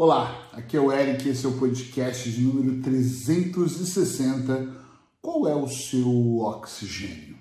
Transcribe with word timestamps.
Olá, 0.00 0.48
aqui 0.52 0.76
é 0.76 0.80
o 0.80 0.92
Eric, 0.92 1.28
esse 1.28 1.44
é 1.44 1.48
o 1.48 1.58
podcast 1.58 2.30
de 2.30 2.42
número 2.42 2.80
360. 2.82 4.76
Qual 5.20 5.48
é 5.48 5.56
o 5.56 5.66
seu 5.66 6.38
oxigênio? 6.38 7.36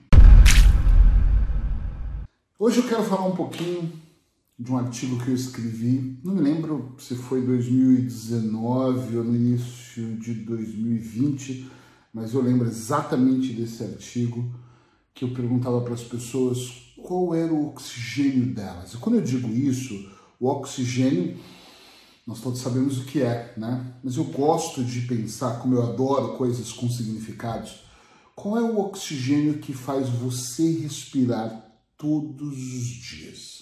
Hoje 2.58 2.80
eu 2.80 2.88
quero 2.88 3.04
falar 3.04 3.28
um 3.28 3.36
pouquinho 3.36 3.94
de 4.58 4.72
um 4.72 4.78
artigo 4.80 5.24
que 5.24 5.30
eu 5.30 5.36
escrevi, 5.36 6.20
não 6.24 6.34
me 6.34 6.42
lembro 6.42 6.96
se 6.98 7.14
foi 7.14 7.44
2019 7.44 9.18
ou 9.18 9.24
no 9.24 9.36
início 9.36 10.16
de 10.16 10.34
2020, 10.34 11.70
mas 12.12 12.34
eu 12.34 12.42
lembro 12.42 12.68
exatamente 12.68 13.54
desse 13.54 13.84
artigo 13.84 14.52
que 15.14 15.26
eu 15.26 15.32
perguntava 15.32 15.80
para 15.82 15.94
as 15.94 16.04
pessoas 16.04 16.92
qual 16.98 17.36
era 17.36 17.54
o 17.54 17.68
oxigênio 17.68 18.48
delas. 18.48 18.96
E 18.96 18.98
quando 18.98 19.18
eu 19.18 19.22
digo 19.22 19.48
isso, 19.48 19.94
o 20.40 20.48
oxigênio 20.48 21.38
nós 22.28 22.42
todos 22.42 22.60
sabemos 22.60 22.98
o 22.98 23.06
que 23.06 23.22
é, 23.22 23.54
né? 23.56 23.94
Mas 24.04 24.18
eu 24.18 24.26
gosto 24.26 24.84
de 24.84 25.02
pensar, 25.02 25.60
como 25.60 25.76
eu 25.76 25.84
adoro 25.84 26.38
coisas 26.38 26.74
com 26.74 26.90
significados, 26.90 27.86
qual 28.36 28.58
é 28.58 28.62
o 28.62 28.80
oxigênio 28.80 29.60
que 29.60 29.72
faz 29.72 30.10
você 30.10 30.70
respirar 30.82 31.66
todos 31.98 32.58
os 32.58 32.86
dias? 32.86 33.58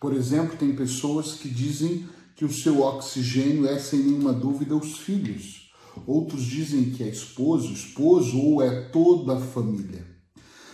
Por 0.00 0.14
exemplo, 0.14 0.56
tem 0.56 0.74
pessoas 0.74 1.34
que 1.34 1.48
dizem 1.48 2.08
que 2.34 2.44
o 2.44 2.52
seu 2.52 2.80
oxigênio 2.80 3.66
é, 3.66 3.78
sem 3.78 4.00
nenhuma 4.00 4.32
dúvida, 4.32 4.74
os 4.74 4.96
filhos. 4.96 5.70
Outros 6.06 6.42
dizem 6.42 6.90
que 6.92 7.02
é 7.02 7.08
esposo, 7.08 7.70
esposo 7.70 8.40
ou 8.40 8.62
é 8.62 8.88
toda 8.88 9.36
a 9.36 9.40
família. 9.40 10.06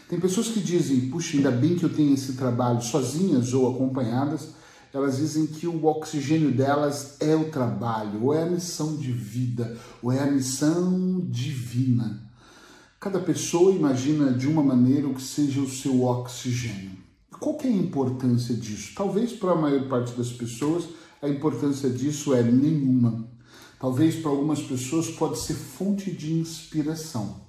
Tem 0.09 0.21
pessoas 0.21 0.47
que 0.47 0.61
dizem, 0.61 1.11
puxa, 1.11 1.37
ainda 1.37 1.51
bem 1.51 1.75
que 1.75 1.83
eu 1.83 1.93
tenho 1.93 2.15
esse 2.15 2.35
trabalho 2.35 2.81
sozinhas 2.81 3.53
ou 3.53 3.75
acompanhadas, 3.75 4.55
elas 4.97 5.19
dizem 5.19 5.47
que 5.47 5.67
o 5.67 5.85
oxigênio 5.85 6.51
delas 6.51 7.17
é 7.21 7.37
o 7.37 7.51
trabalho, 7.51 8.25
ou 8.25 8.35
é 8.35 8.45
a 8.45 8.51
missão 8.51 8.97
de 8.97 9.13
vida, 9.13 9.77
ou 10.03 10.11
é 10.11 10.21
a 10.21 10.31
missão 10.31 11.21
divina. 11.29 12.27
Cada 12.99 13.21
pessoa 13.21 13.73
imagina 13.73 14.33
de 14.33 14.49
uma 14.49 14.63
maneira 14.63 15.07
o 15.07 15.15
que 15.15 15.21
seja 15.21 15.61
o 15.61 15.69
seu 15.69 16.03
oxigênio. 16.03 16.93
Qual 17.39 17.59
é 17.63 17.67
a 17.67 17.71
importância 17.71 18.55
disso? 18.55 18.95
Talvez 18.97 19.35
para 19.35 19.53
a 19.53 19.61
maior 19.61 19.87
parte 19.87 20.17
das 20.17 20.33
pessoas 20.33 20.85
a 21.21 21.29
importância 21.29 21.91
disso 21.91 22.33
é 22.33 22.43
nenhuma. 22.43 23.29
Talvez 23.79 24.17
para 24.17 24.31
algumas 24.31 24.63
pessoas 24.63 25.11
pode 25.11 25.39
ser 25.39 25.55
fonte 25.55 26.11
de 26.11 26.33
inspiração. 26.33 27.43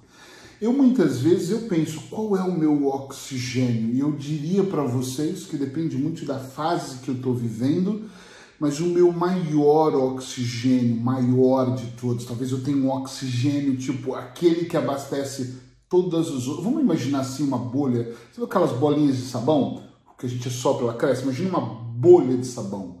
Eu 0.60 0.72
muitas 0.72 1.20
vezes 1.20 1.50
eu 1.50 1.68
penso 1.68 2.00
qual 2.10 2.36
é 2.36 2.42
o 2.42 2.58
meu 2.58 2.88
oxigênio 2.88 3.94
e 3.94 4.00
eu 4.00 4.10
diria 4.10 4.64
para 4.64 4.82
vocês 4.82 5.46
que 5.46 5.56
depende 5.56 5.96
muito 5.96 6.24
da 6.24 6.40
fase 6.40 6.98
que 6.98 7.08
eu 7.08 7.14
estou 7.14 7.32
vivendo, 7.32 8.10
mas 8.58 8.80
o 8.80 8.86
meu 8.86 9.12
maior 9.12 9.94
oxigênio, 9.94 11.00
maior 11.00 11.76
de 11.76 11.86
todos, 11.92 12.24
talvez 12.24 12.50
eu 12.50 12.60
tenha 12.60 12.76
um 12.76 12.90
oxigênio 12.90 13.76
tipo 13.76 14.14
aquele 14.14 14.64
que 14.64 14.76
abastece 14.76 15.60
todas 15.88 16.26
as 16.26 16.48
outras. 16.48 16.64
Vamos 16.64 16.82
imaginar 16.82 17.20
assim 17.20 17.44
uma 17.44 17.58
bolha, 17.58 18.12
sabe 18.32 18.44
aquelas 18.48 18.72
bolinhas 18.72 19.16
de 19.16 19.26
sabão 19.26 19.84
que 20.18 20.26
a 20.26 20.28
gente 20.28 20.50
sopra 20.50 20.86
ela 20.86 20.94
cresce? 20.94 21.22
Imagina 21.22 21.50
uma 21.50 21.60
bolha 21.60 22.36
de 22.36 22.46
sabão. 22.46 22.98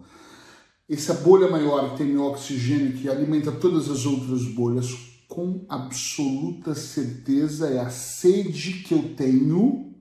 Essa 0.88 1.12
bolha 1.12 1.50
maior 1.50 1.90
que 1.90 1.98
tem 1.98 2.06
meu 2.06 2.22
oxigênio 2.26 2.92
que 2.92 3.08
alimenta 3.08 3.50
todas 3.50 3.90
as 3.90 4.06
outras 4.06 4.44
bolhas 4.44 5.17
com 5.28 5.66
absoluta 5.68 6.74
certeza 6.74 7.68
é 7.68 7.78
a 7.78 7.90
sede 7.90 8.82
que 8.82 8.94
eu 8.94 9.14
tenho 9.14 9.94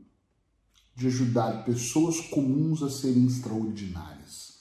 de 0.95 1.07
ajudar 1.07 1.65
pessoas 1.65 2.19
comuns 2.21 2.81
a 2.81 2.89
serem 2.89 3.27
extraordinárias. 3.27 4.57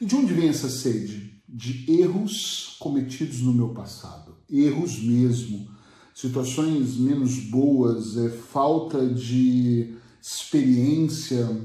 E 0.00 0.06
de 0.06 0.14
onde 0.14 0.32
vem 0.32 0.48
essa 0.48 0.70
sede? 0.70 1.42
De 1.46 1.84
erros 2.00 2.76
cometidos 2.78 3.40
no 3.40 3.52
meu 3.52 3.70
passado. 3.70 4.36
Erros 4.48 5.02
mesmo. 5.02 5.68
Situações 6.14 6.96
menos 6.96 7.38
boas, 7.40 8.16
é, 8.16 8.30
falta 8.30 9.06
de 9.06 9.94
experiência, 10.22 11.60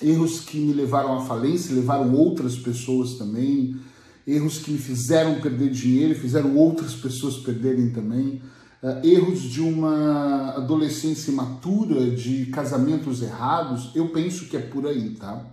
erros 0.00 0.40
que 0.40 0.56
me 0.56 0.72
levaram 0.72 1.18
à 1.18 1.24
falência, 1.24 1.74
levaram 1.74 2.14
outras 2.14 2.56
pessoas 2.56 3.14
também 3.14 3.76
erros 4.26 4.58
que 4.58 4.70
me 4.70 4.78
fizeram 4.78 5.40
perder 5.40 5.70
dinheiro 5.70 6.18
fizeram 6.18 6.56
outras 6.56 6.94
pessoas 6.94 7.36
perderem 7.36 7.90
também, 7.90 8.42
uh, 8.82 9.06
erros 9.06 9.42
de 9.42 9.60
uma 9.60 10.54
adolescência 10.56 11.30
imatura, 11.30 12.10
de 12.10 12.46
casamentos 12.46 13.22
errados, 13.22 13.90
eu 13.94 14.08
penso 14.08 14.46
que 14.46 14.56
é 14.56 14.60
por 14.60 14.86
aí, 14.86 15.10
tá? 15.10 15.44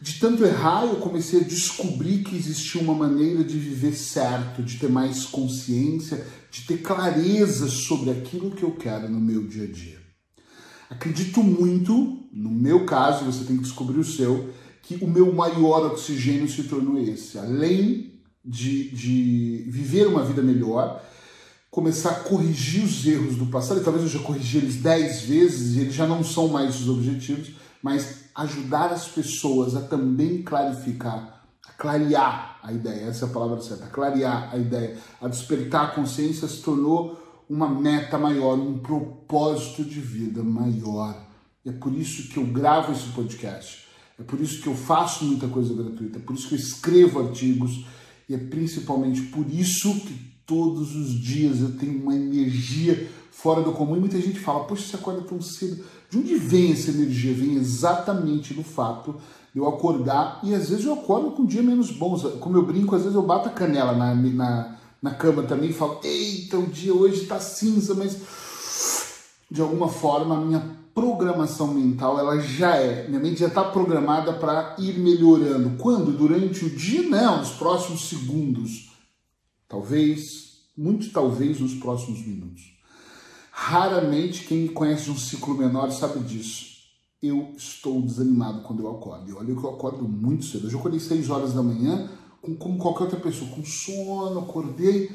De 0.00 0.18
tanto 0.18 0.44
errar, 0.44 0.84
eu 0.86 0.96
comecei 0.96 1.40
a 1.40 1.44
descobrir 1.44 2.22
que 2.22 2.34
existia 2.34 2.80
uma 2.80 2.94
maneira 2.94 3.44
de 3.44 3.58
viver 3.58 3.92
certo, 3.92 4.62
de 4.62 4.78
ter 4.78 4.88
mais 4.88 5.26
consciência, 5.26 6.26
de 6.50 6.62
ter 6.62 6.78
clareza 6.78 7.68
sobre 7.68 8.10
aquilo 8.10 8.50
que 8.50 8.62
eu 8.62 8.70
quero 8.72 9.10
no 9.10 9.20
meu 9.20 9.46
dia 9.46 9.64
a 9.64 9.70
dia. 9.70 9.98
Acredito 10.88 11.42
muito, 11.42 12.18
no 12.32 12.50
meu 12.50 12.86
caso, 12.86 13.26
você 13.26 13.44
tem 13.44 13.56
que 13.56 13.62
descobrir 13.62 13.98
o 13.98 14.04
seu, 14.04 14.48
que 14.98 15.04
o 15.04 15.08
meu 15.08 15.32
maior 15.32 15.86
oxigênio 15.86 16.48
se 16.48 16.64
tornou 16.64 16.98
esse. 16.98 17.38
Além 17.38 18.20
de, 18.44 18.90
de 18.90 19.64
viver 19.68 20.06
uma 20.06 20.24
vida 20.24 20.42
melhor, 20.42 21.02
começar 21.70 22.10
a 22.10 22.20
corrigir 22.20 22.84
os 22.84 23.06
erros 23.06 23.36
do 23.36 23.46
passado, 23.46 23.80
e 23.80 23.84
talvez 23.84 24.04
eu 24.04 24.18
já 24.18 24.26
corrigi 24.26 24.58
eles 24.58 24.76
dez 24.76 25.22
vezes 25.22 25.76
e 25.76 25.80
eles 25.80 25.94
já 25.94 26.06
não 26.06 26.24
são 26.24 26.48
mais 26.48 26.80
os 26.80 26.88
objetivos, 26.88 27.52
mas 27.82 28.24
ajudar 28.34 28.92
as 28.92 29.06
pessoas 29.06 29.76
a 29.76 29.82
também 29.82 30.42
clarificar, 30.42 31.44
a 31.68 31.72
clarear 31.72 32.58
a 32.62 32.72
ideia, 32.72 33.06
essa 33.06 33.26
é 33.26 33.28
a 33.28 33.32
palavra 33.32 33.60
certa, 33.60 33.84
a 33.84 33.88
clarear 33.88 34.50
a 34.52 34.58
ideia, 34.58 34.96
a 35.20 35.28
despertar 35.28 35.84
a 35.84 35.94
consciência 35.94 36.48
se 36.48 36.62
tornou 36.62 37.44
uma 37.48 37.68
meta 37.68 38.18
maior, 38.18 38.58
um 38.58 38.78
propósito 38.78 39.84
de 39.84 40.00
vida 40.00 40.42
maior. 40.42 41.26
E 41.64 41.68
é 41.68 41.72
por 41.72 41.92
isso 41.92 42.28
que 42.28 42.38
eu 42.38 42.46
gravo 42.46 42.92
esse 42.92 43.08
podcast 43.08 43.89
é 44.20 44.22
por 44.22 44.38
isso 44.38 44.60
que 44.60 44.68
eu 44.68 44.74
faço 44.74 45.24
muita 45.24 45.48
coisa 45.48 45.72
gratuita, 45.74 46.18
é 46.18 46.20
por 46.20 46.36
isso 46.36 46.48
que 46.48 46.54
eu 46.54 46.58
escrevo 46.58 47.20
artigos 47.20 47.86
e 48.28 48.34
é 48.34 48.38
principalmente 48.38 49.22
por 49.22 49.46
isso 49.50 49.94
que 50.00 50.30
todos 50.46 50.94
os 50.94 51.14
dias 51.14 51.60
eu 51.60 51.72
tenho 51.76 52.02
uma 52.02 52.14
energia 52.14 53.08
fora 53.30 53.62
do 53.62 53.72
comum. 53.72 53.96
E 53.96 54.00
muita 54.00 54.20
gente 54.20 54.38
fala: 54.38 54.64
Poxa, 54.64 54.82
você 54.82 54.96
acorda 54.96 55.22
tão 55.22 55.40
cedo. 55.40 55.82
De 56.10 56.18
onde 56.18 56.34
vem 56.34 56.72
essa 56.72 56.90
energia? 56.90 57.32
Vem 57.32 57.54
exatamente 57.54 58.52
do 58.52 58.62
fato 58.62 59.16
de 59.54 59.58
eu 59.60 59.68
acordar 59.68 60.40
e 60.44 60.54
às 60.54 60.68
vezes 60.68 60.84
eu 60.84 60.92
acordo 60.92 61.30
com 61.30 61.42
um 61.42 61.46
dia 61.46 61.62
menos 61.62 61.90
bom. 61.90 62.18
Como 62.38 62.56
eu 62.56 62.66
brinco, 62.66 62.94
às 62.94 63.02
vezes 63.02 63.16
eu 63.16 63.22
bato 63.22 63.48
a 63.48 63.52
canela 63.52 63.92
na, 63.94 64.14
na, 64.14 64.76
na 65.00 65.14
cama 65.14 65.44
também 65.44 65.70
e 65.70 65.72
falo: 65.72 65.98
Eita, 66.04 66.58
o 66.58 66.66
dia 66.66 66.92
hoje 66.92 67.22
está 67.22 67.40
cinza, 67.40 67.94
mas 67.94 68.18
de 69.50 69.60
alguma 69.60 69.88
forma 69.88 70.36
a 70.36 70.40
minha 70.40 70.80
programação 70.94 71.72
mental 71.72 72.18
ela 72.18 72.38
já 72.40 72.76
é, 72.76 73.08
minha 73.08 73.20
mente 73.20 73.40
já 73.40 73.46
está 73.46 73.64
programada 73.64 74.32
para 74.34 74.76
ir 74.78 74.98
melhorando. 74.98 75.78
Quando? 75.78 76.12
Durante 76.12 76.64
o 76.64 76.70
dia? 76.70 77.02
Não, 77.02 77.38
nos 77.38 77.50
próximos 77.50 78.08
segundos. 78.08 78.90
Talvez, 79.68 80.58
muito 80.76 81.10
talvez 81.10 81.60
nos 81.60 81.74
próximos 81.74 82.20
minutos. 82.26 82.62
Raramente 83.50 84.44
quem 84.44 84.66
conhece 84.68 85.10
um 85.10 85.16
ciclo 85.16 85.56
menor 85.56 85.90
sabe 85.90 86.20
disso. 86.20 86.70
Eu 87.22 87.52
estou 87.56 88.00
desanimado 88.00 88.62
quando 88.62 88.82
eu 88.82 88.90
acordo. 88.90 89.30
E 89.30 89.34
olha 89.34 89.54
que 89.54 89.62
eu 89.62 89.70
acordo 89.70 90.02
muito 90.02 90.46
cedo. 90.46 90.66
Eu 90.66 90.70
já 90.70 90.78
acordei 90.78 90.98
6 90.98 91.28
horas 91.28 91.52
da 91.52 91.62
manhã, 91.62 92.08
com, 92.40 92.56
como 92.56 92.78
qualquer 92.78 93.04
outra 93.04 93.20
pessoa, 93.20 93.50
com 93.50 93.62
sono, 93.64 94.40
acordei 94.40 95.10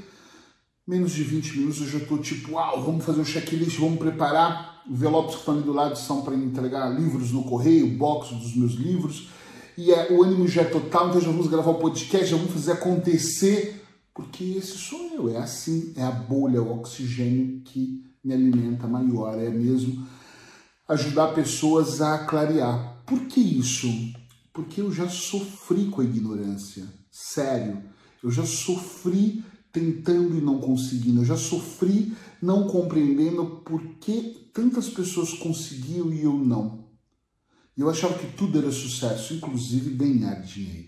menos 0.87 1.13
de 1.13 1.23
20 1.23 1.57
minutos, 1.57 1.81
eu 1.81 1.87
já 1.87 1.97
estou 1.97 2.17
tipo, 2.19 2.53
uau, 2.53 2.83
vamos 2.83 3.03
fazer 3.03 3.21
o 3.21 3.25
checklist, 3.25 3.79
vamos 3.79 3.97
preparar 3.97 4.75
envelopes 4.89 5.35
que 5.35 5.39
estão 5.39 5.55
ali 5.55 5.63
do 5.63 5.73
lado 5.73 5.97
são 5.97 6.21
para 6.21 6.35
entregar 6.35 6.89
livros 6.89 7.31
no 7.31 7.43
correio, 7.43 7.97
box 7.97 8.33
dos 8.35 8.55
meus 8.55 8.73
livros. 8.73 9.29
E 9.77 9.91
é, 9.91 10.11
o 10.11 10.23
ânimo 10.23 10.47
já 10.47 10.61
é 10.61 10.65
total, 10.65 11.09
então 11.09 11.19
já 11.19 11.27
vamos 11.27 11.47
gravar 11.47 11.71
o 11.71 11.79
podcast, 11.79 12.27
já 12.27 12.37
vamos 12.37 12.53
fazer 12.53 12.73
acontecer, 12.73 13.83
porque 14.13 14.43
esse 14.43 14.77
sou 14.77 15.11
eu, 15.13 15.29
é 15.29 15.37
assim, 15.37 15.93
é 15.97 16.03
a 16.03 16.11
bolha, 16.11 16.61
o 16.61 16.79
oxigênio 16.79 17.61
que 17.65 18.01
me 18.23 18.33
alimenta 18.33 18.87
maior, 18.87 19.37
é 19.37 19.49
mesmo 19.49 20.07
ajudar 20.87 21.33
pessoas 21.33 22.01
a 22.01 22.19
clarear. 22.19 23.01
Por 23.05 23.21
que 23.21 23.39
isso? 23.39 23.87
Porque 24.53 24.79
eu 24.79 24.91
já 24.91 25.09
sofri 25.09 25.87
com 25.87 26.01
a 26.01 26.05
ignorância, 26.05 26.85
sério. 27.11 27.83
Eu 28.23 28.31
já 28.31 28.45
sofri 28.45 29.43
tentando 29.75 30.37
e 30.37 30.41
não 30.41 30.61
conseguindo. 30.61 31.19
Eu 31.21 31.25
já 31.25 31.35
sofri 31.35 32.15
não 32.41 32.65
compreendendo 32.65 33.61
por 33.65 33.83
que 33.99 34.49
tantas 34.53 34.87
pessoas 34.87 35.33
conseguiam 35.33 36.13
e 36.13 36.23
eu 36.23 36.33
não. 36.33 36.85
Eu 37.77 37.89
achava 37.89 38.17
que 38.17 38.37
tudo 38.37 38.57
era 38.57 38.71
sucesso, 38.71 39.33
inclusive 39.33 39.89
ganhar 39.89 40.35
dinheiro. 40.35 40.87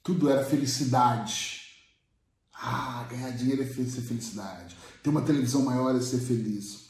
Tudo 0.00 0.28
era 0.28 0.44
felicidade. 0.44 1.62
Ah, 2.54 3.04
ganhar 3.10 3.30
dinheiro 3.30 3.62
é 3.62 3.66
ser 3.66 4.00
felicidade. 4.02 4.76
Ter 5.02 5.10
uma 5.10 5.22
televisão 5.22 5.64
maior 5.64 5.96
é 5.96 6.00
ser 6.00 6.20
feliz. 6.20 6.84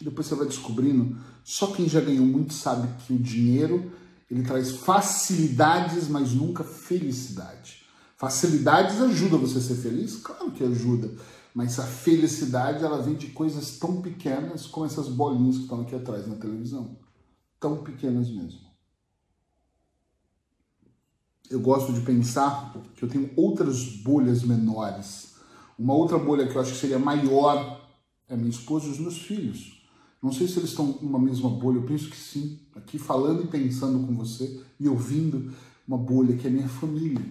E 0.00 0.04
depois 0.04 0.26
você 0.26 0.34
vai 0.34 0.46
descobrindo, 0.46 1.16
só 1.44 1.68
quem 1.68 1.88
já 1.88 2.00
ganhou 2.00 2.26
muito 2.26 2.52
sabe 2.52 2.88
que 3.04 3.12
o 3.12 3.18
dinheiro 3.18 3.92
ele 4.28 4.42
traz 4.42 4.72
facilidades, 4.72 6.08
mas 6.08 6.32
nunca 6.32 6.64
felicidade. 6.64 7.87
Facilidades 8.18 9.00
ajudam 9.00 9.38
você 9.38 9.58
a 9.58 9.60
ser 9.60 9.76
feliz? 9.76 10.16
Claro 10.16 10.50
que 10.50 10.64
ajuda. 10.64 11.08
Mas 11.54 11.78
a 11.78 11.84
felicidade 11.84 12.84
ela 12.84 13.00
vem 13.00 13.14
de 13.14 13.28
coisas 13.28 13.78
tão 13.78 14.02
pequenas 14.02 14.66
como 14.66 14.86
essas 14.86 15.08
bolinhas 15.08 15.56
que 15.56 15.62
estão 15.62 15.82
aqui 15.82 15.94
atrás 15.94 16.26
na 16.26 16.34
televisão. 16.34 16.98
Tão 17.60 17.76
pequenas 17.84 18.28
mesmo. 18.28 18.60
Eu 21.48 21.60
gosto 21.60 21.92
de 21.92 22.00
pensar 22.00 22.74
que 22.96 23.04
eu 23.04 23.08
tenho 23.08 23.30
outras 23.36 23.84
bolhas 23.84 24.42
menores. 24.42 25.36
Uma 25.78 25.94
outra 25.94 26.18
bolha 26.18 26.48
que 26.48 26.56
eu 26.56 26.60
acho 26.60 26.72
que 26.72 26.78
seria 26.78 26.98
maior 26.98 27.88
é 28.28 28.36
minha 28.36 28.50
esposa 28.50 28.88
e 28.88 28.90
os 28.90 28.98
meus 28.98 29.18
filhos. 29.18 29.80
Não 30.20 30.32
sei 30.32 30.48
se 30.48 30.58
eles 30.58 30.70
estão 30.70 30.98
numa 31.00 31.20
mesma 31.20 31.48
bolha, 31.48 31.76
eu 31.76 31.86
penso 31.86 32.10
que 32.10 32.16
sim. 32.16 32.58
Aqui 32.74 32.98
falando 32.98 33.44
e 33.44 33.46
pensando 33.46 34.04
com 34.04 34.12
você 34.12 34.60
e 34.80 34.88
ouvindo 34.88 35.54
uma 35.86 35.96
bolha 35.96 36.36
que 36.36 36.48
é 36.48 36.50
minha 36.50 36.68
família. 36.68 37.24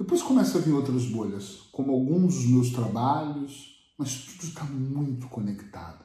Depois 0.00 0.22
começa 0.22 0.56
a 0.56 0.60
vir 0.62 0.72
outras 0.72 1.04
bolhas, 1.04 1.58
como 1.70 1.92
alguns 1.92 2.34
dos 2.36 2.46
meus 2.46 2.70
trabalhos, 2.70 3.76
mas 3.98 4.14
tudo 4.14 4.48
está 4.48 4.64
muito 4.64 5.28
conectado. 5.28 6.02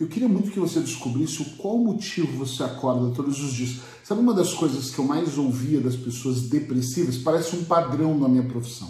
Eu 0.00 0.08
queria 0.08 0.26
muito 0.26 0.50
que 0.50 0.58
você 0.58 0.80
descobrisse 0.80 1.42
o 1.42 1.56
qual 1.56 1.76
motivo 1.76 2.38
você 2.38 2.62
acorda 2.62 3.14
todos 3.14 3.38
os 3.44 3.52
dias. 3.52 3.80
Sabe 4.02 4.22
uma 4.22 4.32
das 4.32 4.54
coisas 4.54 4.90
que 4.90 4.98
eu 4.98 5.04
mais 5.04 5.36
ouvia 5.36 5.82
das 5.82 5.94
pessoas 5.94 6.48
depressivas? 6.48 7.18
Parece 7.18 7.54
um 7.56 7.64
padrão 7.64 8.18
na 8.18 8.26
minha 8.26 8.48
profissão. 8.48 8.88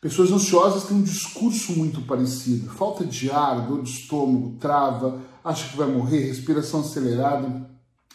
Pessoas 0.00 0.30
ansiosas 0.30 0.84
têm 0.84 0.98
um 0.98 1.02
discurso 1.02 1.72
muito 1.72 2.02
parecido. 2.02 2.70
Falta 2.70 3.04
de 3.04 3.32
ar, 3.32 3.66
dor 3.66 3.82
de 3.82 3.90
estômago, 3.90 4.58
trava, 4.60 5.20
acha 5.42 5.68
que 5.70 5.76
vai 5.76 5.90
morrer, 5.90 6.28
respiração 6.28 6.82
acelerada. 6.82 7.68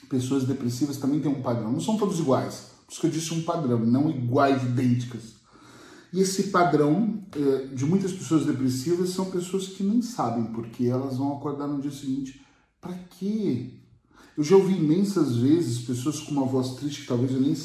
Pessoas 0.09 0.45
depressivas 0.45 0.95
também 0.95 1.19
têm 1.19 1.29
um 1.29 1.41
padrão. 1.41 1.73
Não 1.73 1.81
são 1.81 1.97
todos 1.97 2.19
iguais. 2.19 2.74
Por 2.85 2.91
isso 2.91 3.01
que 3.01 3.07
eu 3.07 3.11
disse 3.11 3.33
um 3.33 3.43
padrão, 3.43 3.79
não 3.79 4.09
iguais, 4.09 4.63
idênticas. 4.63 5.35
E 6.13 6.21
esse 6.21 6.43
padrão 6.43 7.23
eh, 7.35 7.67
de 7.73 7.85
muitas 7.85 8.13
pessoas 8.13 8.45
depressivas 8.45 9.09
são 9.09 9.25
pessoas 9.29 9.67
que 9.67 9.83
nem 9.83 10.01
sabem 10.01 10.45
porque 10.45 10.85
elas 10.85 11.17
vão 11.17 11.35
acordar 11.35 11.67
no 11.67 11.81
dia 11.81 11.91
seguinte. 11.91 12.41
Para 12.79 12.93
quê? 12.93 13.73
Eu 14.37 14.43
já 14.43 14.55
ouvi 14.55 14.77
imensas 14.77 15.35
vezes 15.35 15.85
pessoas 15.85 16.19
com 16.19 16.31
uma 16.31 16.45
voz 16.45 16.75
triste 16.75 17.01
que 17.01 17.07
talvez 17.07 17.31
eu 17.31 17.41
nem, 17.41 17.55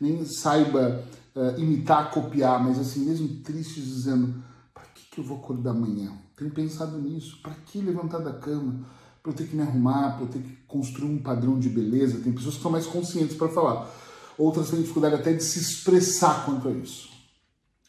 nem 0.00 0.24
saiba 0.24 1.04
uh, 1.34 1.60
imitar, 1.60 2.10
copiar, 2.10 2.62
mas 2.62 2.78
assim 2.78 3.04
mesmo 3.04 3.28
tristes, 3.42 3.84
dizendo: 3.84 4.42
para 4.72 4.84
que, 4.94 5.10
que 5.10 5.18
eu 5.20 5.24
vou 5.24 5.38
acordar 5.38 5.70
amanhã? 5.70 6.12
Tenho 6.36 6.50
pensado 6.50 6.98
nisso. 6.98 7.40
Para 7.42 7.54
que 7.54 7.78
levantar 7.80 8.18
da 8.18 8.32
cama? 8.32 8.84
Para 9.22 9.32
eu 9.32 9.36
ter 9.36 9.46
que 9.46 9.56
me 9.56 9.62
arrumar? 9.62 10.16
Para 10.16 10.24
eu 10.24 10.28
ter 10.28 10.40
que 10.40 10.56
construir 10.66 11.10
um 11.10 11.22
padrão 11.22 11.58
de 11.58 11.68
beleza? 11.68 12.20
Tem 12.20 12.32
pessoas 12.32 12.54
que 12.54 12.58
estão 12.58 12.72
mais 12.72 12.86
conscientes 12.86 13.36
para 13.36 13.48
falar. 13.48 13.90
Outras 14.38 14.70
têm 14.70 14.80
dificuldade 14.80 15.14
até 15.14 15.32
de 15.32 15.42
se 15.42 15.58
expressar 15.58 16.44
quanto 16.44 16.68
a 16.68 16.72
isso. 16.72 17.10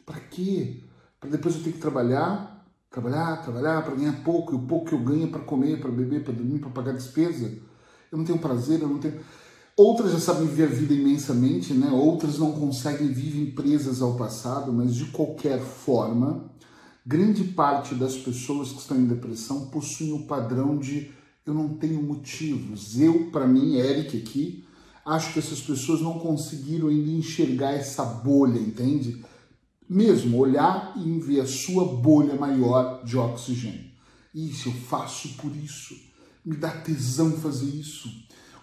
Para 0.05 0.19
quê? 0.19 0.83
Para 1.19 1.29
depois 1.29 1.55
eu 1.55 1.63
ter 1.63 1.71
que 1.71 1.79
trabalhar, 1.79 2.65
trabalhar, 2.89 3.41
trabalhar 3.41 3.81
para 3.83 3.95
ganhar 3.95 4.23
pouco, 4.23 4.53
e 4.53 4.55
o 4.55 4.67
pouco 4.67 4.87
que 4.87 4.93
eu 4.93 4.99
ganho 4.99 5.25
é 5.25 5.29
para 5.29 5.39
comer, 5.41 5.79
para 5.79 5.89
beber, 5.89 6.23
para 6.23 6.33
dormir, 6.33 6.59
para 6.59 6.69
pagar 6.69 6.93
despesa. 6.93 7.51
Eu 8.11 8.17
não 8.17 8.25
tenho 8.25 8.39
prazer, 8.39 8.81
eu 8.81 8.87
não 8.87 8.99
tenho. 8.99 9.19
Outras 9.75 10.11
já 10.11 10.19
sabem 10.19 10.45
viver 10.47 10.65
a 10.65 10.67
vida 10.67 10.93
imensamente, 10.93 11.73
né? 11.73 11.89
Outras 11.89 12.37
não 12.37 12.51
conseguem 12.51 13.07
viver 13.07 13.53
presas 13.53 14.01
ao 14.01 14.15
passado, 14.15 14.71
mas 14.71 14.93
de 14.93 15.05
qualquer 15.05 15.59
forma, 15.59 16.51
grande 17.03 17.43
parte 17.43 17.95
das 17.95 18.15
pessoas 18.15 18.71
que 18.71 18.79
estão 18.79 18.97
em 18.97 19.07
depressão 19.07 19.69
possuem 19.69 20.11
o 20.11 20.27
padrão 20.27 20.77
de 20.77 21.11
eu 21.45 21.53
não 21.53 21.69
tenho 21.69 22.01
motivos. 22.01 22.99
Eu, 22.99 23.31
para 23.31 23.47
mim, 23.47 23.75
Eric 23.75 24.17
aqui, 24.17 24.63
acho 25.05 25.33
que 25.33 25.39
essas 25.39 25.61
pessoas 25.61 26.01
não 26.01 26.19
conseguiram 26.19 26.87
ainda 26.87 27.11
enxergar 27.11 27.71
essa 27.71 28.03
bolha, 28.03 28.59
entende? 28.59 29.23
mesmo 29.93 30.37
olhar 30.37 30.93
e 30.97 31.19
ver 31.19 31.41
a 31.41 31.45
sua 31.45 31.85
bolha 31.85 32.35
maior 32.35 33.03
de 33.03 33.17
oxigênio. 33.17 33.91
Isso 34.33 34.69
eu 34.69 34.73
faço 34.73 35.29
por 35.35 35.55
isso. 35.55 35.95
Me 36.43 36.55
dá 36.57 36.69
tesão 36.69 37.31
fazer 37.33 37.67
isso. 37.67 38.09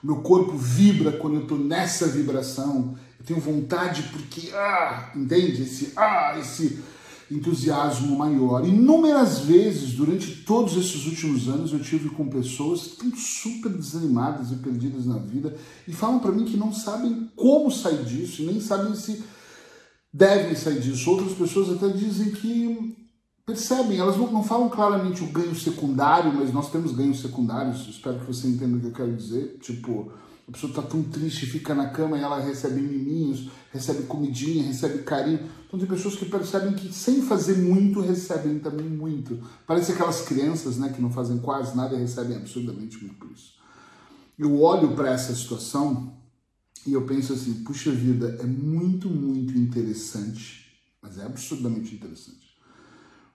O 0.02 0.06
meu 0.06 0.16
corpo 0.22 0.56
vibra 0.56 1.12
quando 1.12 1.36
eu 1.36 1.42
estou 1.42 1.58
nessa 1.58 2.08
vibração. 2.08 2.98
Eu 3.18 3.24
tenho 3.24 3.40
vontade 3.40 4.02
porque, 4.10 4.50
ah, 4.52 5.12
entende? 5.14 5.62
Esse, 5.62 5.92
ah, 5.96 6.36
esse 6.38 6.80
entusiasmo 7.30 8.16
maior. 8.16 8.66
Inúmeras 8.66 9.40
vezes, 9.40 9.92
durante 9.92 10.42
todos 10.42 10.76
esses 10.76 11.06
últimos 11.06 11.48
anos, 11.48 11.72
eu 11.72 11.80
tive 11.80 12.10
com 12.10 12.28
pessoas 12.28 12.82
que 12.82 13.06
estão 13.06 13.16
super 13.16 13.72
desanimadas 13.72 14.50
e 14.50 14.56
perdidas 14.56 15.06
na 15.06 15.18
vida 15.18 15.56
e 15.86 15.92
falam 15.92 16.18
para 16.18 16.32
mim 16.32 16.44
que 16.44 16.56
não 16.56 16.72
sabem 16.72 17.30
como 17.36 17.70
sair 17.70 18.04
disso 18.04 18.42
e 18.42 18.46
nem 18.46 18.60
sabem 18.60 18.94
se 18.94 19.22
devem 20.12 20.56
sair 20.56 20.80
disso. 20.80 21.10
Outras 21.10 21.32
pessoas 21.32 21.70
até 21.70 21.88
dizem 21.88 22.32
que 22.32 22.96
percebem, 23.46 23.98
elas 23.98 24.16
não, 24.16 24.30
não 24.30 24.42
falam 24.42 24.68
claramente 24.68 25.22
o 25.22 25.28
ganho 25.28 25.54
secundário, 25.54 26.32
mas 26.34 26.52
nós 26.52 26.70
temos 26.70 26.92
ganhos 26.92 27.20
secundários, 27.20 27.88
espero 27.88 28.20
que 28.20 28.26
você 28.26 28.48
entenda 28.48 28.76
o 28.76 28.80
que 28.80 28.86
eu 28.86 28.92
quero 28.92 29.16
dizer. 29.16 29.58
Tipo, 29.60 30.12
a 30.50 30.52
pessoa 30.52 30.70
está 30.70 30.82
tão 30.82 31.00
triste, 31.04 31.46
fica 31.46 31.76
na 31.76 31.90
cama 31.90 32.18
e 32.18 32.22
ela 32.22 32.40
recebe 32.40 32.80
miminhos, 32.80 33.48
recebe 33.72 34.02
comidinha, 34.02 34.64
recebe 34.64 35.04
carinho. 35.04 35.48
Então 35.66 35.78
tem 35.78 35.88
pessoas 35.88 36.16
que 36.16 36.24
percebem 36.24 36.74
que 36.74 36.92
sem 36.92 37.22
fazer 37.22 37.56
muito, 37.56 38.00
recebem 38.00 38.58
também 38.58 38.88
muito. 38.88 39.40
Parece 39.64 39.92
aquelas 39.92 40.22
crianças 40.22 40.76
né, 40.76 40.88
que 40.88 41.00
não 41.00 41.10
fazem 41.10 41.38
quase 41.38 41.76
nada 41.76 41.94
e 41.94 42.00
recebem 42.00 42.36
absurdamente 42.36 42.98
muito 42.98 43.14
por 43.14 43.30
isso. 43.30 43.54
Eu 44.36 44.60
olho 44.60 44.96
para 44.96 45.12
essa 45.12 45.32
situação 45.32 46.16
e 46.84 46.94
eu 46.94 47.06
penso 47.06 47.32
assim, 47.32 47.62
puxa 47.62 47.92
vida, 47.92 48.36
é 48.40 48.46
muito, 48.46 49.08
muito 49.08 49.56
interessante, 49.56 50.66
mas 51.00 51.16
é 51.16 51.24
absurdamente 51.24 51.94
interessante, 51.94 52.56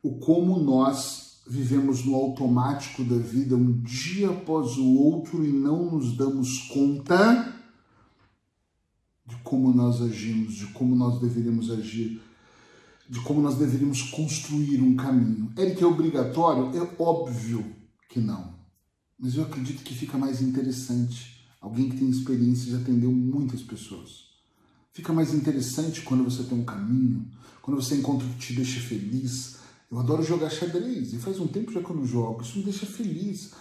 o 0.04 0.20
como 0.20 0.60
nós 0.60 1.25
vivemos 1.48 2.04
no 2.04 2.16
automático 2.16 3.04
da 3.04 3.18
vida 3.18 3.56
um 3.56 3.82
dia 3.82 4.30
após 4.30 4.78
o 4.78 4.96
outro 4.96 5.46
e 5.46 5.52
não 5.52 5.92
nos 5.92 6.18
damos 6.18 6.60
conta 6.70 7.54
de 9.26 9.36
como 9.38 9.74
nós 9.74 10.02
agimos, 10.02 10.56
de 10.56 10.68
como 10.68 10.96
nós 10.96 11.20
deveríamos 11.20 11.72
agir, 11.72 12.22
de 13.10 13.20
como 13.22 13.42
nós 13.42 13.58
deveríamos 13.58 14.02
construir 14.04 14.82
um 14.82 14.96
caminho. 14.96 15.52
Eric, 15.58 15.84
é 15.84 15.86
obrigatório? 15.86 16.76
É 16.76 16.96
óbvio 17.02 17.76
que 18.10 18.20
não. 18.20 18.56
Mas 19.18 19.36
eu 19.36 19.44
acredito 19.44 19.84
que 19.84 19.94
fica 19.94 20.18
mais 20.18 20.42
interessante 20.42 21.46
alguém 21.62 21.90
que 21.90 21.98
tem 21.98 22.10
experiência 22.10 22.70
de 22.70 22.76
atendeu 22.76 23.12
muitas 23.12 23.62
pessoas. 23.62 24.26
Fica 24.94 25.12
mais 25.12 25.34
interessante 25.34 26.02
quando 26.02 26.24
você 26.24 26.44
tem 26.44 26.58
um 26.58 26.66
caminho, 26.66 27.28
quando 27.62 27.82
você 27.82 27.96
encontra 27.96 28.26
o 28.26 28.30
que 28.32 28.38
te 28.38 28.54
deixa 28.54 28.80
feliz. 28.80 29.58
Eu 29.92 30.00
adoro 30.00 30.24
jogar 30.24 30.50
xadrez 30.50 31.14
e 31.14 31.18
faz 31.18 31.40
um 31.40 31.48
tempo 31.48 31.72
já 31.72 31.82
que 31.82 31.90
eu 31.90 31.96
não 31.96 32.06
jogo. 32.06 32.42
Isso 32.42 32.58
me 32.58 32.64
deixa 32.64 32.86
feliz. 32.86 33.52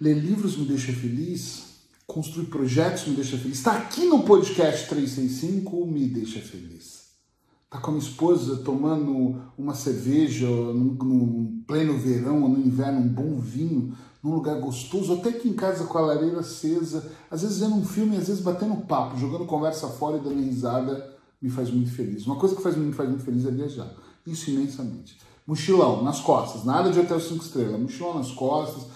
Ler 0.00 0.14
livros 0.14 0.56
me 0.56 0.66
deixa 0.66 0.92
feliz. 0.92 1.64
Construir 2.06 2.46
projetos 2.46 3.06
me 3.06 3.16
deixa 3.16 3.36
feliz. 3.36 3.58
Estar 3.58 3.76
aqui 3.76 4.04
no 4.04 4.22
podcast 4.22 4.88
365 4.88 5.86
me 5.86 6.06
deixa 6.06 6.40
feliz. 6.40 7.06
Estar 7.64 7.80
com 7.80 7.90
a 7.90 7.94
minha 7.94 8.06
esposa 8.06 8.58
tomando 8.58 9.42
uma 9.58 9.74
cerveja 9.74 10.46
no 10.46 11.64
pleno 11.66 11.98
verão 11.98 12.42
ou 12.42 12.48
no 12.48 12.60
inverno, 12.60 13.00
um 13.00 13.08
bom 13.08 13.40
vinho, 13.40 13.92
num 14.22 14.34
lugar 14.34 14.60
gostoso, 14.60 15.12
até 15.12 15.30
aqui 15.30 15.48
em 15.48 15.52
casa 15.52 15.84
com 15.84 15.98
a 15.98 16.00
lareira 16.00 16.40
acesa, 16.40 17.10
às 17.30 17.42
vezes 17.42 17.58
vendo 17.58 17.74
um 17.74 17.84
filme, 17.84 18.16
às 18.16 18.28
vezes 18.28 18.42
batendo 18.42 18.76
papo, 18.86 19.18
jogando 19.18 19.46
conversa 19.46 19.88
fora 19.88 20.16
e 20.16 20.20
dando 20.20 20.42
risada, 20.42 21.16
me 21.40 21.50
faz 21.50 21.70
muito 21.70 21.90
feliz. 21.90 22.24
Uma 22.26 22.36
coisa 22.36 22.54
que 22.54 22.62
faz, 22.62 22.76
me 22.76 22.92
faz 22.92 23.08
muito 23.08 23.24
feliz 23.24 23.44
é 23.44 23.50
viajar. 23.50 23.92
Isso 24.26 24.50
imensamente. 24.50 25.18
Mochilão 25.46 26.02
nas 26.02 26.20
costas, 26.20 26.64
nada 26.64 26.90
de 26.90 26.98
hotel 26.98 27.20
5 27.20 27.44
estrelas, 27.44 27.80
mochilão 27.80 28.14
nas 28.14 28.32
costas, 28.32 28.88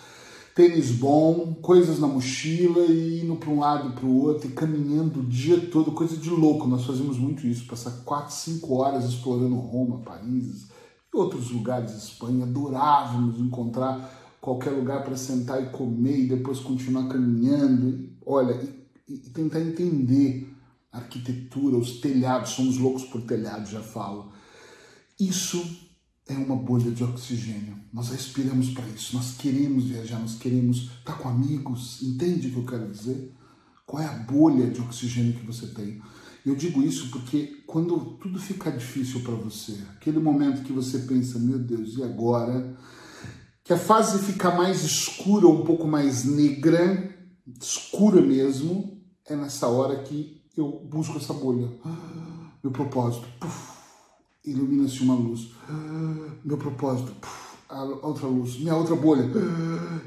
tênis 0.52 0.90
bom, 0.90 1.54
coisas 1.62 2.00
na 2.00 2.08
mochila 2.08 2.86
e 2.86 3.22
indo 3.22 3.36
para 3.36 3.50
um 3.50 3.60
lado 3.60 3.92
para 3.92 4.04
o 4.04 4.24
outro 4.24 4.48
e 4.48 4.52
caminhando 4.52 5.20
o 5.20 5.26
dia 5.26 5.60
todo, 5.70 5.92
coisa 5.92 6.16
de 6.16 6.28
louco. 6.28 6.66
Nós 6.66 6.84
fazemos 6.84 7.16
muito 7.18 7.46
isso, 7.46 7.68
passar 7.68 7.92
4, 8.04 8.34
5 8.34 8.74
horas 8.74 9.04
explorando 9.04 9.54
Roma, 9.54 9.98
Paris 10.00 10.66
e 11.12 11.16
outros 11.16 11.52
lugares, 11.52 11.92
Espanha. 11.92 12.44
Adorávamos 12.44 13.38
encontrar 13.38 14.36
qualquer 14.40 14.70
lugar 14.70 15.04
para 15.04 15.16
sentar 15.16 15.62
e 15.62 15.70
comer 15.70 16.18
e 16.18 16.28
depois 16.28 16.58
continuar 16.58 17.06
caminhando. 17.06 18.10
Olha, 18.26 18.54
e, 19.08 19.14
e, 19.14 19.30
tentar 19.30 19.60
entender 19.60 20.52
a 20.90 20.98
arquitetura, 20.98 21.76
os 21.76 22.00
telhados, 22.00 22.50
somos 22.50 22.76
loucos 22.76 23.04
por 23.04 23.22
telhados, 23.22 23.70
já 23.70 23.80
falo. 23.80 24.32
Isso 25.18 25.88
é 26.32 26.36
uma 26.36 26.56
bolha 26.56 26.90
de 26.90 27.02
oxigênio. 27.02 27.76
Nós 27.92 28.10
respiramos 28.10 28.70
para 28.70 28.86
isso, 28.88 29.16
nós 29.16 29.36
queremos 29.36 29.84
viajar, 29.84 30.18
nós 30.18 30.36
queremos 30.36 30.90
estar 30.98 31.18
com 31.18 31.28
amigos. 31.28 32.00
Entende 32.02 32.48
o 32.48 32.50
que 32.52 32.58
eu 32.58 32.66
quero 32.66 32.90
dizer? 32.90 33.34
Qual 33.86 34.02
é 34.02 34.06
a 34.06 34.12
bolha 34.12 34.70
de 34.70 34.80
oxigênio 34.80 35.34
que 35.34 35.46
você 35.46 35.66
tem? 35.66 36.00
Eu 36.46 36.54
digo 36.54 36.82
isso 36.82 37.10
porque 37.10 37.62
quando 37.66 37.98
tudo 38.20 38.38
fica 38.38 38.70
difícil 38.70 39.20
para 39.20 39.34
você, 39.34 39.78
aquele 39.96 40.18
momento 40.18 40.62
que 40.62 40.72
você 40.72 41.00
pensa, 41.00 41.38
meu 41.38 41.58
Deus, 41.58 41.96
e 41.98 42.02
agora? 42.02 42.76
que 43.70 43.74
a 43.74 43.78
fase 43.78 44.18
fica 44.24 44.50
mais 44.50 44.82
escura, 44.82 45.46
um 45.46 45.62
pouco 45.62 45.86
mais 45.86 46.24
negra, 46.24 47.14
escura 47.60 48.20
mesmo, 48.20 49.00
é 49.24 49.36
nessa 49.36 49.68
hora 49.68 50.02
que 50.02 50.42
eu 50.56 50.84
busco 50.90 51.18
essa 51.18 51.32
bolha. 51.32 51.70
Meu 52.64 52.72
propósito. 52.72 53.28
Puf, 53.38 53.79
ilumina-se 54.44 55.02
uma 55.02 55.14
luz. 55.14 55.50
Meu 56.44 56.56
propósito, 56.56 57.14
a 57.68 57.84
outra 57.84 58.26
luz, 58.26 58.58
minha 58.58 58.74
outra 58.74 58.96
bolha. 58.96 59.30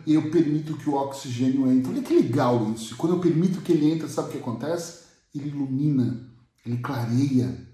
E 0.05 0.13
eu 0.13 0.29
permito 0.29 0.75
que 0.77 0.89
o 0.89 0.95
oxigênio 0.95 1.71
entre. 1.71 1.91
Olha 1.91 2.01
que 2.01 2.13
legal 2.13 2.71
isso. 2.73 2.95
Quando 2.97 3.15
eu 3.15 3.19
permito 3.19 3.61
que 3.61 3.71
ele 3.71 3.91
entre, 3.91 4.07
sabe 4.09 4.29
o 4.29 4.31
que 4.31 4.37
acontece? 4.37 5.03
Ele 5.33 5.49
ilumina, 5.49 6.29
ele 6.65 6.77
clareia, 6.77 7.67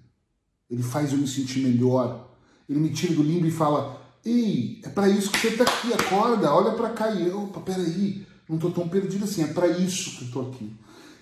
ele 0.70 0.84
faz 0.84 1.12
eu 1.12 1.18
me 1.18 1.28
sentir 1.28 1.62
melhor. 1.62 2.30
Ele 2.68 2.80
me 2.80 2.90
tira 2.92 3.16
do 3.16 3.24
limbo 3.24 3.48
e 3.48 3.52
fala: 3.52 4.00
Ei, 4.24 4.80
é 4.84 4.90
para 4.90 5.10
isso 5.10 5.32
que 5.32 5.40
você 5.40 5.48
está 5.50 5.64
aqui, 5.64 5.92
acorda, 5.94 6.54
olha 6.54 6.72
para 6.72 6.90
cá. 6.90 7.10
E 7.12 7.28
eu, 7.28 7.44
opa, 7.44 7.62
peraí, 7.62 8.26
não 8.48 8.58
estou 8.58 8.72
tão 8.72 8.88
perdido 8.88 9.26
assim, 9.26 9.44
é 9.44 9.48
para 9.48 9.68
isso 9.68 10.18
que 10.18 10.26
estou 10.26 10.50
aqui. 10.50 10.72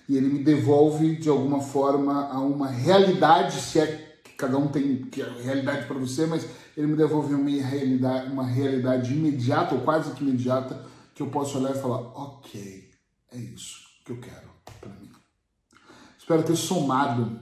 E 0.08 0.16
ele 0.16 0.28
me 0.28 0.42
devolve 0.42 1.16
de 1.16 1.28
alguma 1.28 1.60
forma 1.60 2.28
a 2.28 2.40
uma 2.40 2.68
realidade, 2.68 3.60
se 3.60 3.78
é 3.78 4.07
cada 4.38 4.56
um 4.56 4.68
tem 4.68 5.02
que 5.06 5.20
é 5.20 5.28
realidade 5.42 5.86
para 5.86 5.98
você, 5.98 6.24
mas 6.24 6.48
ele 6.76 6.86
me 6.86 6.96
devolve 6.96 7.34
uma 7.34 7.50
realidade, 7.50 8.32
uma 8.32 8.46
realidade 8.46 9.12
imediata 9.12 9.74
ou 9.74 9.80
quase 9.80 10.12
que 10.12 10.22
imediata 10.22 10.86
que 11.12 11.20
eu 11.20 11.26
posso 11.26 11.58
olhar 11.58 11.74
e 11.74 11.80
falar, 11.80 11.98
ok, 12.14 12.88
é 13.32 13.36
isso 13.36 13.80
que 14.04 14.12
eu 14.12 14.20
quero 14.20 14.48
para 14.80 14.90
mim. 14.90 15.10
Espero 16.16 16.44
ter 16.44 16.54
somado 16.54 17.40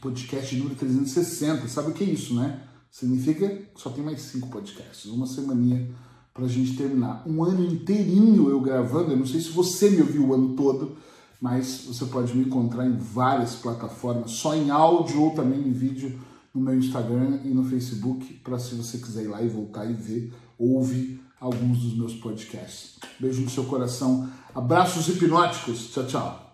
podcast 0.00 0.54
número 0.56 0.76
360. 0.76 1.66
Sabe 1.66 1.90
o 1.90 1.94
que 1.94 2.04
é 2.04 2.06
isso, 2.06 2.34
né? 2.36 2.62
Significa 2.90 3.48
que 3.48 3.80
só 3.80 3.90
tem 3.90 4.04
mais 4.04 4.20
cinco 4.22 4.48
podcasts, 4.48 5.06
uma 5.06 5.26
semaninha 5.26 5.92
para 6.32 6.44
a 6.44 6.48
gente 6.48 6.76
terminar. 6.76 7.26
Um 7.26 7.42
ano 7.42 7.64
inteirinho 7.64 8.48
eu 8.48 8.60
gravando, 8.60 9.10
eu 9.10 9.16
não 9.16 9.26
sei 9.26 9.40
se 9.40 9.50
você 9.50 9.90
me 9.90 10.02
ouviu 10.02 10.28
o 10.28 10.34
ano 10.34 10.54
todo, 10.54 10.96
mas 11.42 11.86
você 11.88 12.04
pode 12.04 12.36
me 12.36 12.44
encontrar 12.44 12.86
em 12.86 12.96
várias 12.96 13.56
plataformas, 13.56 14.30
só 14.30 14.54
em 14.54 14.70
áudio 14.70 15.20
ou 15.20 15.34
também 15.34 15.58
em 15.58 15.72
vídeo 15.72 16.16
no 16.54 16.60
meu 16.60 16.78
Instagram 16.78 17.40
e 17.44 17.48
no 17.48 17.64
Facebook, 17.64 18.34
para 18.44 18.60
se 18.60 18.76
você 18.76 18.98
quiser 18.98 19.24
ir 19.24 19.26
lá 19.26 19.42
e 19.42 19.48
voltar 19.48 19.84
e 19.84 19.92
ver, 19.92 20.32
ouvir 20.56 21.20
alguns 21.40 21.78
dos 21.78 21.96
meus 21.96 22.14
podcasts. 22.14 22.96
Beijo 23.18 23.42
no 23.42 23.50
seu 23.50 23.64
coração, 23.64 24.28
abraços 24.54 25.08
hipnóticos, 25.08 25.90
tchau, 25.90 26.06
tchau. 26.06 26.51